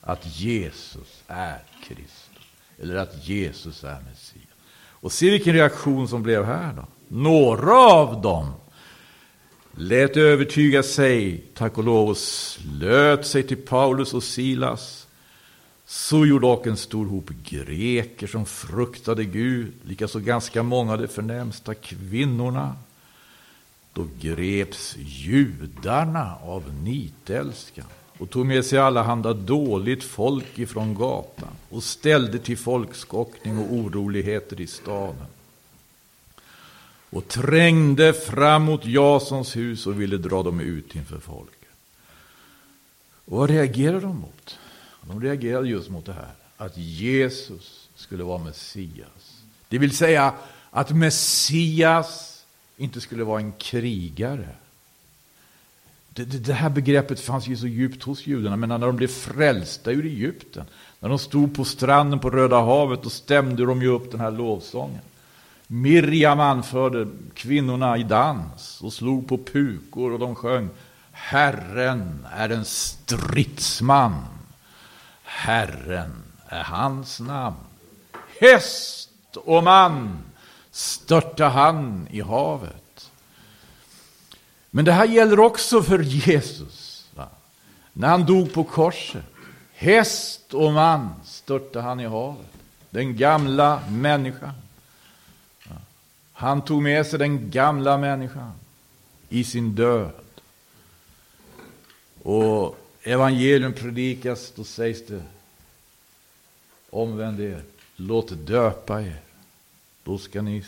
[0.00, 2.46] att Jesus är Kristus.
[2.78, 4.46] Eller att Jesus är Messias.
[4.74, 6.86] Och se vilken reaktion som blev här då.
[7.08, 8.52] Några av dem
[9.76, 15.06] lät övertyga sig, tack och lov, och slöt sig till Paulus och Silas.
[15.86, 21.08] Så gjorde dock en stor hop greker som fruktade Gud, likaså ganska många av de
[21.08, 22.76] förnämsta kvinnorna.
[23.92, 27.84] Då greps judarna av nitälskan
[28.18, 34.60] och tog med sig allehanda dåligt folk ifrån gatan och ställde till folkskockning och oroligheter
[34.60, 35.26] i staden
[37.12, 41.68] och trängde fram mot Jasons hus och ville dra dem ut inför folket.
[43.24, 44.58] Och vad reagerade de mot?
[45.02, 49.42] De reagerade just mot det här, att Jesus skulle vara Messias.
[49.68, 50.34] Det vill säga
[50.70, 52.44] att Messias
[52.76, 54.48] inte skulle vara en krigare.
[56.08, 59.08] Det, det, det, här begreppet fanns ju så djupt hos judarna, men när de blev
[59.08, 60.64] frälsta ur Egypten,
[61.00, 64.30] när de stod på stranden på Röda havet, då stämde de ju upp den här
[64.30, 65.00] lovsången.
[65.74, 70.68] Miriam anförde kvinnorna i dans och slog på pukor och de sjöng
[71.12, 74.24] Herren är en stridsman.
[75.22, 77.56] Herren är hans namn.
[78.40, 80.18] Häst och man
[80.70, 83.10] störta han i havet.
[84.70, 87.08] Men det här gäller också för Jesus.
[87.14, 87.28] Va?
[87.92, 89.24] När han dog på korset.
[89.74, 92.52] Häst och man störta han i havet.
[92.90, 94.52] Den gamla människan.
[96.42, 98.52] Han tog med sig den gamla människan
[99.28, 100.12] i sin död.
[102.22, 105.22] Och evangelium predikas, då sägs det
[106.90, 107.62] omvänd er,
[107.96, 109.20] låt döpa er.
[110.02, 110.64] Då ska ni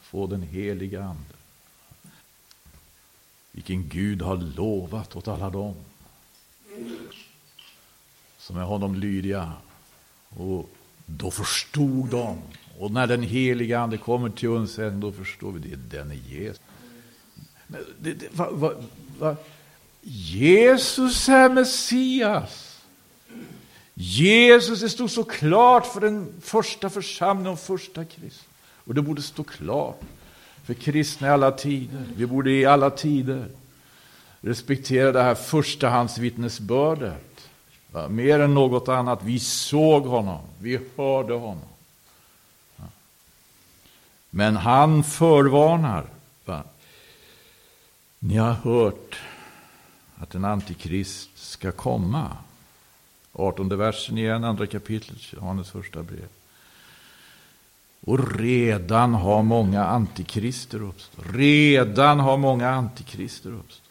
[0.00, 1.34] få den heliga Ande.
[3.52, 5.74] Vilken Gud har lovat åt alla dem
[8.38, 9.52] som är honom lydiga.
[10.28, 10.70] Och
[11.06, 12.42] då förstod de
[12.78, 15.96] och när den heliga Ande kommer till oss, då förstår vi det.
[15.96, 16.60] Den är Jesus.
[17.98, 18.72] Det, det, va, va,
[19.18, 19.36] va?
[20.02, 22.82] Jesus är Messias.
[23.94, 28.52] Jesus, det stod så klart för den första församlingen och första kristna.
[28.84, 30.00] Och det borde stå klart
[30.64, 32.04] för kristna i alla tider.
[32.16, 33.48] Vi borde i alla tider
[34.40, 37.48] respektera det här förstahandsvittnesbördet.
[38.08, 39.20] Mer än något annat.
[39.22, 41.75] Vi såg honom, vi hörde honom.
[44.30, 46.06] Men han förvarnar.
[46.44, 46.62] Va?
[48.18, 49.16] Ni har hört
[50.16, 52.36] att en antikrist ska komma.
[53.32, 56.28] 18 versen igen, andra kapitlet, Johannes första brev.
[58.00, 61.24] Och redan har många antikrister uppstått.
[61.32, 63.82] Redan har många antikrister uppstått.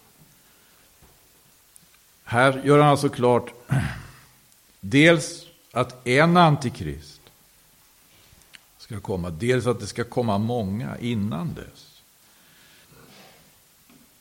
[2.24, 3.54] Här gör han alltså klart
[4.80, 7.15] dels att en antikrist
[8.86, 12.02] ska komma, dels att det ska komma många innan dess.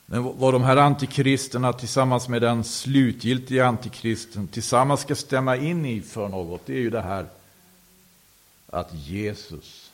[0.07, 6.01] Men vad de här antikristerna tillsammans med den slutgiltiga antikristen tillsammans ska stämma in i
[6.01, 7.27] för något, det är ju det här
[8.71, 9.91] att Jesus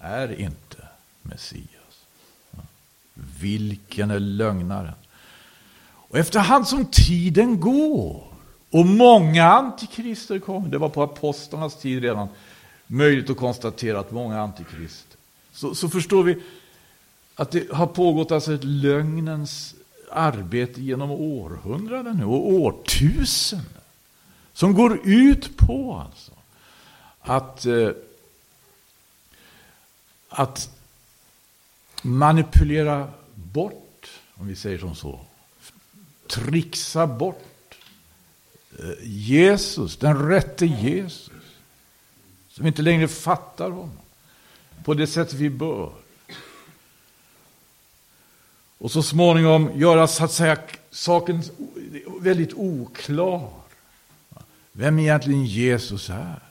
[0.00, 0.88] är inte
[1.22, 2.04] Messias.
[3.40, 4.94] Vilken är lögnaren?
[5.86, 8.24] Och efterhand som tiden går
[8.70, 12.28] och många antikrister kommer, det var på apostlarnas tid redan
[12.86, 15.18] möjligt att konstatera att många antikrister,
[15.52, 16.42] så, så förstår vi
[17.34, 19.74] att det har pågått alltså ett lögnens
[20.10, 23.66] arbete genom århundraden och årtusenden.
[24.52, 26.32] Som går ut på alltså
[27.20, 27.90] att, eh,
[30.28, 30.70] att
[32.02, 35.20] manipulera bort, om vi säger som så,
[36.26, 37.78] trixa bort
[38.78, 41.35] eh, Jesus, den rätte Jesus.
[42.56, 43.98] Som inte längre fattar honom
[44.84, 45.92] på det sätt vi bör.
[48.78, 50.58] Och så småningom göra så att säga
[50.90, 51.42] saken
[52.20, 53.50] väldigt oklar.
[54.72, 56.42] Vem egentligen Jesus är.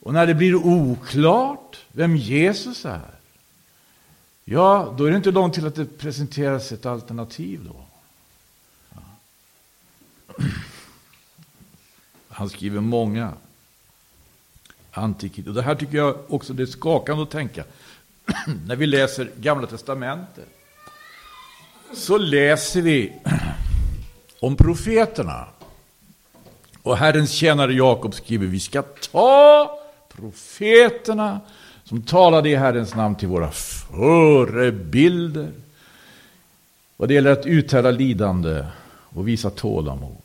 [0.00, 3.14] Och när det blir oklart vem Jesus är,
[4.44, 7.64] ja, då är det inte långt till att det presenteras ett alternativ.
[7.64, 7.93] då.
[12.34, 13.32] Han skriver många
[14.90, 15.46] antikrit.
[15.46, 17.64] Och det här tycker jag också det är skakande att tänka.
[18.66, 20.48] När vi läser Gamla Testamentet
[21.92, 23.12] så läser vi
[24.40, 25.46] om profeterna.
[26.82, 29.80] Och Herrens tjänare Jakob skriver vi ska ta
[30.16, 31.40] profeterna
[31.84, 35.52] som talade i Herrens namn till våra förebilder.
[36.96, 40.16] Vad det gäller att uthärda lidande och visa tålamod.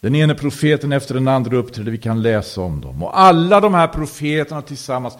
[0.00, 3.02] Den ene profeten efter den andra uppträdde, vi kan läsa om dem.
[3.02, 5.14] Och alla de här profeterna tillsammans,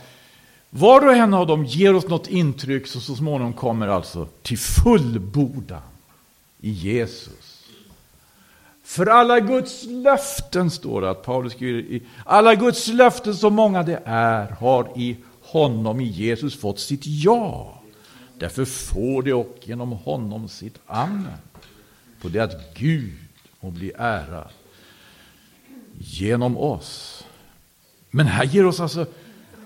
[0.71, 4.59] var och en av dem ger oss något intryck som så småningom kommer alltså till
[4.59, 5.83] fullbordan
[6.61, 7.65] i Jesus.
[8.85, 14.03] För alla Guds löften, står det att Paulus skriver, alla Guds löften så många det
[14.05, 17.83] är, har i honom, i Jesus, fått sitt ja.
[18.39, 21.39] Därför får det och genom honom sitt amen.
[22.23, 23.19] På det att Gud
[23.61, 24.51] må bli ärad
[26.03, 27.25] genom oss.
[28.11, 29.07] Men här ger oss alltså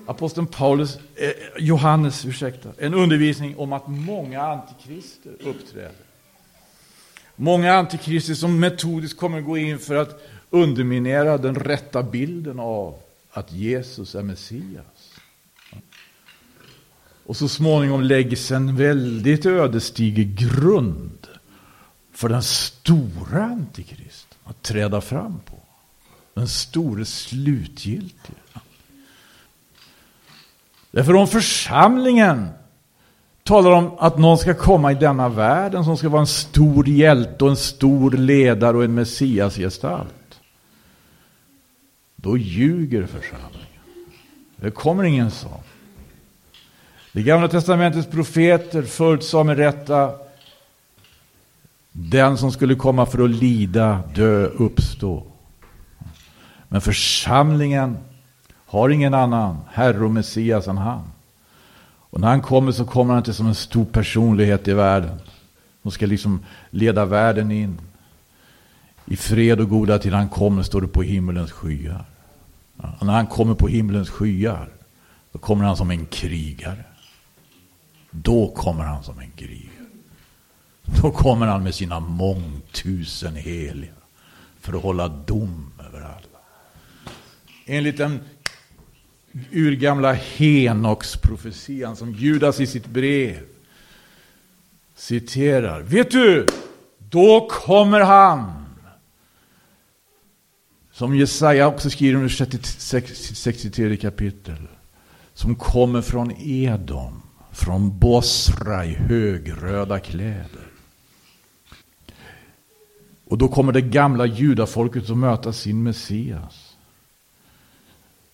[0.06, 5.92] aposteln Paulus, eh, Johannes, ursäkta, en undervisning om att många antikrister uppträder.
[7.36, 12.94] Många antikrister som metodiskt kommer gå in för att underminera den rätta bilden av
[13.30, 15.20] att Jesus är Messias.
[17.26, 21.26] Och så småningom läggs en väldigt ödesdiger grund
[22.12, 25.53] för den stora antikristen att träda fram på.
[26.34, 28.34] Den store slutgiltige.
[30.90, 32.48] Därför om församlingen
[33.42, 37.44] talar om att någon ska komma i denna världen som ska vara en stor hjälte
[37.44, 40.40] och en stor ledare och en messiasgestalt.
[42.16, 43.68] Då ljuger församlingen.
[44.56, 45.60] Det kommer ingen sån.
[47.12, 50.12] Det gamla testamentets profeter förutsade med rätta
[51.92, 55.33] den som skulle komma för att lida, dö, uppstå.
[56.74, 57.98] Men församlingen
[58.66, 61.02] har ingen annan Herre och Messias än han.
[62.10, 65.20] Och när han kommer så kommer han inte som en stor personlighet i världen.
[65.82, 67.80] Som ska liksom leda världen in
[69.04, 72.04] i fred och goda till han kommer står det på himmelens skyar.
[72.98, 74.68] Och när han kommer på himmelens skyar
[75.32, 76.84] då kommer han som en krigare.
[78.10, 79.86] Då kommer han som en krigare.
[80.84, 83.92] Då kommer han med sina mångtusen heliga
[84.60, 86.33] för att hålla dom över allt.
[87.66, 88.20] Enligt den
[89.52, 93.46] urgamla Henoks profetian som Judas i sitt brev
[94.94, 95.80] citerar.
[95.80, 96.46] Vet du,
[96.98, 98.64] då kommer han.
[100.92, 102.28] Som Jesaja också skriver under
[103.34, 104.68] 63 kapitel.
[105.32, 110.66] Som kommer från Edom, från Bosra i högröda kläder.
[113.24, 116.63] Och då kommer det gamla judafolket att möta sin Messias.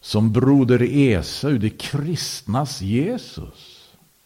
[0.01, 3.81] Som broder Esau, det kristnas Jesus.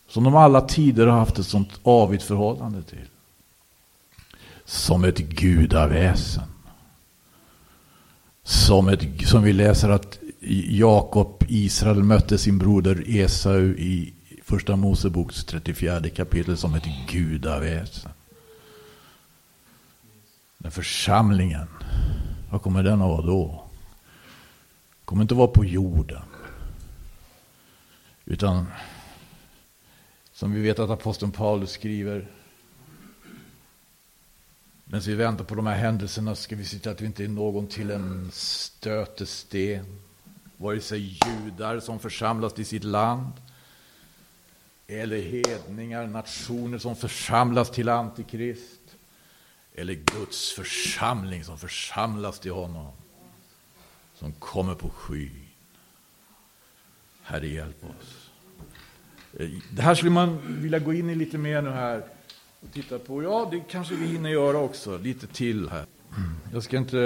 [0.09, 3.09] Som de alla tider har haft ett sånt avigt förhållande till.
[4.65, 6.45] Som ett gudaväsen.
[8.43, 10.19] Som, ett, som vi läser att
[10.69, 18.11] Jakob, Israel, mötte sin broder Esau i Första Moseboks 34 kapitel som ett gudaväsen.
[20.59, 21.67] Den församlingen,
[22.51, 23.64] vad kommer den att vara då?
[25.05, 26.23] Kommer inte att vara på jorden.
[28.25, 28.67] Utan
[30.33, 32.27] som vi vet att aposteln Paulus skriver.
[34.85, 37.29] Men vi väntar på de här händelserna ska vi se till att vi inte är
[37.29, 40.01] någon till en stötesten.
[40.57, 43.33] Vare sig judar som församlas till sitt land.
[44.87, 48.81] Eller hedningar, nationer som församlas till Antikrist.
[49.75, 52.93] Eller Guds församling som församlas till honom.
[54.25, 55.31] Som kommer på skyn.
[57.23, 58.31] Herre hjälp oss.
[59.39, 62.05] Eh, det här skulle man vilja gå in i lite mer nu här.
[62.61, 63.23] Och titta på.
[63.23, 64.99] Ja, det kanske vi hinner göra också.
[64.99, 65.85] Lite till här.
[66.53, 66.97] Jag ska inte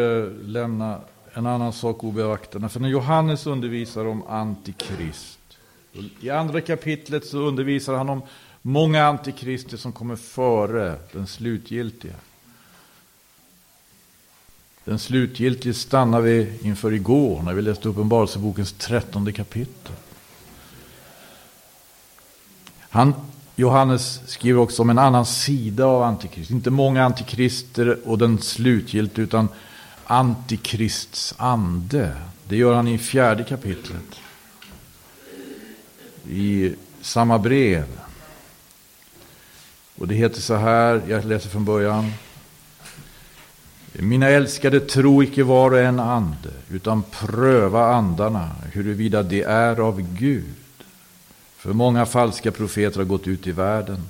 [0.42, 1.00] lämna
[1.32, 2.68] en annan sak obeaktad.
[2.68, 5.58] För när Johannes undervisar om Antikrist.
[6.20, 8.22] I andra kapitlet så undervisar han om
[8.62, 12.14] många antikrister som kommer före den slutgiltiga.
[14.88, 19.92] Den slutgiltigt stannar vi inför igår när vi läste Uppenbarelsebokens trettonde kapitel.
[22.80, 23.14] Han,
[23.56, 26.50] Johannes skriver också om en annan sida av Antikrist.
[26.50, 29.48] Inte många antikrister och den slutgiltiga utan
[30.04, 32.16] Antikrists ande.
[32.44, 34.20] Det gör han i fjärde kapitlet.
[36.28, 37.86] I samma brev.
[39.98, 42.12] Och det heter så här, jag läser från början.
[44.00, 50.00] Mina älskade, tro icke var och en ande, utan pröva andarna, huruvida de är av
[50.00, 50.54] Gud.
[51.56, 54.08] För många falska profeter har gått ut i världen.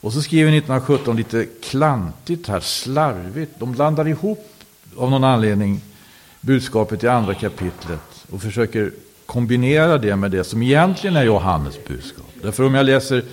[0.00, 3.52] Och så skriver 1917 lite klantigt här, slarvigt.
[3.58, 4.50] De blandar ihop,
[4.96, 5.80] av någon anledning,
[6.40, 8.92] budskapet i andra kapitlet och försöker
[9.26, 12.30] kombinera det med det som egentligen är Johannes budskap.
[12.42, 13.24] Därför om jag läser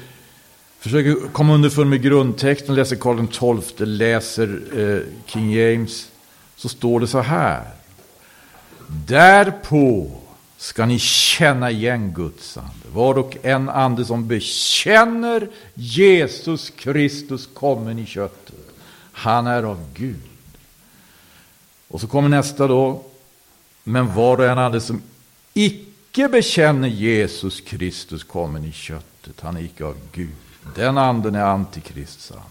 [0.81, 3.27] Försöker komma underfund med grundtexten, läser Karl
[3.61, 6.07] XII, läser eh, King James.
[6.55, 7.63] Så står det så här.
[8.87, 10.11] Därpå
[10.57, 12.85] ska ni känna igen Guds ande.
[12.93, 18.55] Var och en ande som bekänner Jesus Kristus kommen i köttet.
[19.11, 20.21] Han är av Gud.
[21.87, 23.03] Och så kommer nästa då.
[23.83, 25.01] Men var och en ande som
[25.53, 29.41] icke bekänner Jesus Kristus kommen i köttet.
[29.41, 30.29] Han är icke av Gud.
[30.75, 32.43] Den anden är antikrists ande.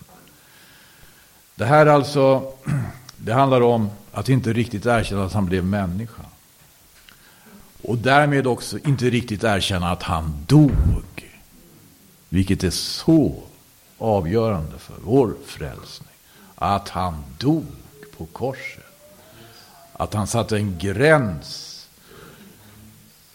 [1.55, 2.53] Det här alltså,
[3.17, 6.23] det handlar om att inte riktigt erkänna att han blev människa.
[7.83, 11.41] Och därmed också inte riktigt erkänna att han dog.
[12.29, 13.43] Vilket är så
[13.99, 16.09] avgörande för vår frälsning.
[16.55, 17.67] Att han dog
[18.17, 18.85] på korset.
[19.93, 21.89] Att han satte en gräns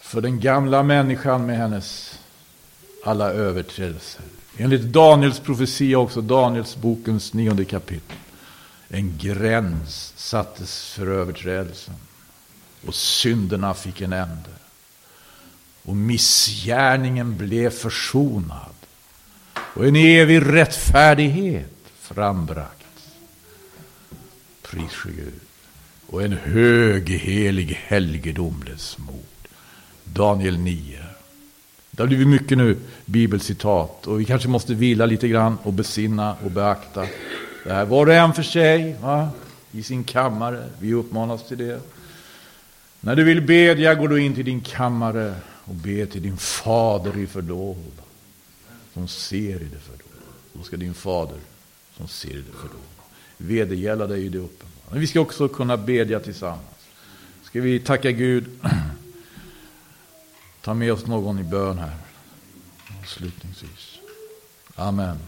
[0.00, 2.18] för den gamla människan med hennes
[3.04, 4.22] alla överträdelser.
[4.58, 8.16] Enligt Daniels profetia också, Daniels bokens nionde kapitel.
[8.88, 11.94] En gräns sattes för överträdelsen.
[12.86, 14.50] Och synderna fick en ände.
[15.82, 18.74] Och missgärningen blev försonad.
[19.54, 22.86] Och en evig rättfärdighet frambragt.
[24.62, 25.40] Pris Gud.
[26.06, 29.48] Och en hög, helig helgedom blev smord.
[30.04, 31.05] Daniel 9.
[31.96, 36.36] Det har blivit mycket nu bibelcitat och vi kanske måste vila lite grann och besinna
[36.44, 37.06] och beakta
[37.64, 37.84] det här.
[37.84, 39.28] Var och en för sig, va?
[39.72, 40.68] i sin kammare.
[40.78, 41.80] Vi uppmanas till det.
[43.00, 45.34] När du vill bedja, går du in till din kammare
[45.64, 47.92] och be till din fader i fördold.
[48.94, 50.22] Som ser i det fördold.
[50.52, 51.38] Då ska din fader
[51.96, 52.82] som ser i det fördold
[53.36, 54.90] vedergälla dig i det uppenbara.
[54.90, 56.88] Men vi ska också kunna bedja tillsammans.
[57.42, 58.44] Ska vi tacka Gud
[60.66, 61.96] Ta med oss någon i bön här.
[63.00, 63.98] Avslutningsvis.
[64.74, 65.18] Amen.